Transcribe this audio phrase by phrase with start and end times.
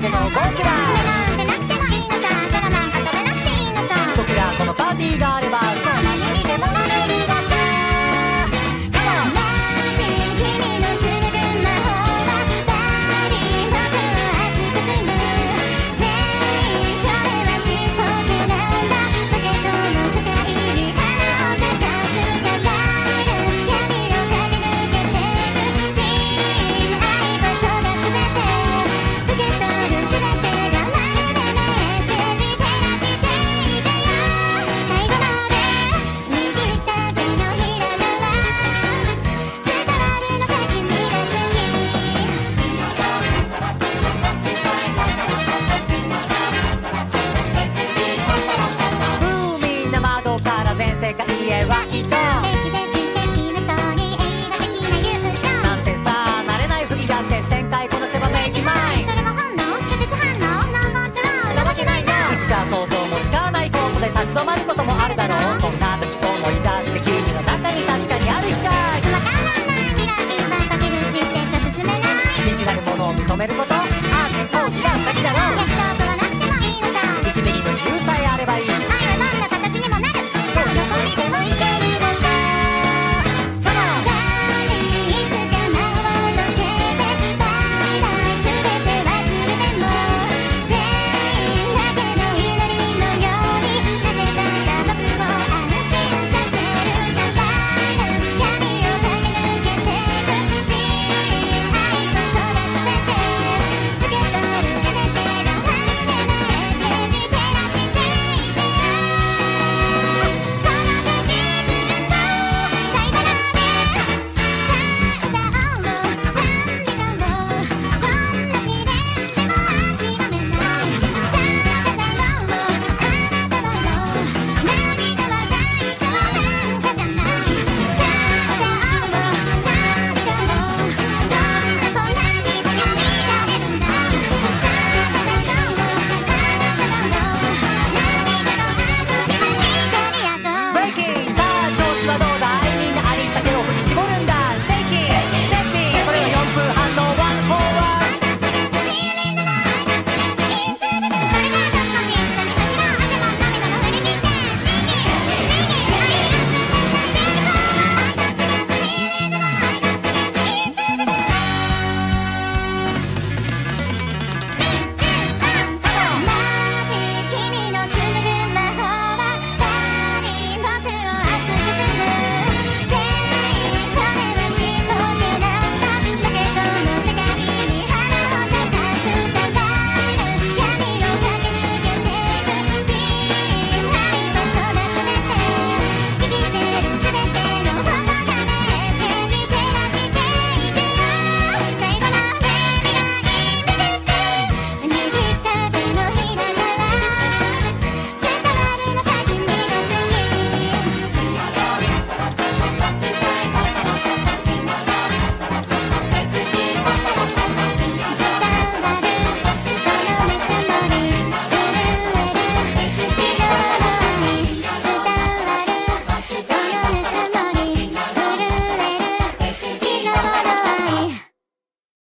[0.00, 0.40] までのおこ
[0.86, 0.89] う